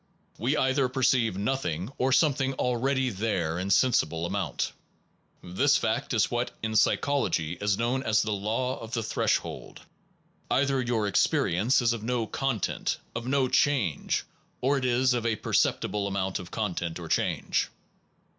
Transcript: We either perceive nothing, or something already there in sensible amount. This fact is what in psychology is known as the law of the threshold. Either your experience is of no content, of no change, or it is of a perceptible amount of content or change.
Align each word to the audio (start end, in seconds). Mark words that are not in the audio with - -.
We 0.39 0.57
either 0.57 0.89
perceive 0.89 1.37
nothing, 1.37 1.91
or 1.99 2.11
something 2.11 2.55
already 2.55 3.11
there 3.11 3.59
in 3.59 3.69
sensible 3.69 4.25
amount. 4.25 4.71
This 5.43 5.77
fact 5.77 6.11
is 6.15 6.31
what 6.31 6.49
in 6.63 6.75
psychology 6.75 7.53
is 7.61 7.77
known 7.77 8.01
as 8.01 8.23
the 8.23 8.31
law 8.31 8.79
of 8.79 8.93
the 8.93 9.03
threshold. 9.03 9.81
Either 10.49 10.81
your 10.81 11.05
experience 11.05 11.83
is 11.83 11.93
of 11.93 12.01
no 12.01 12.25
content, 12.25 12.97
of 13.15 13.27
no 13.27 13.47
change, 13.47 14.23
or 14.59 14.79
it 14.79 14.85
is 14.85 15.13
of 15.13 15.23
a 15.23 15.35
perceptible 15.35 16.07
amount 16.07 16.39
of 16.39 16.49
content 16.49 16.97
or 16.97 17.07
change. 17.07 17.69